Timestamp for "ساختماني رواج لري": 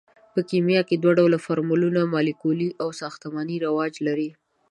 3.01-4.29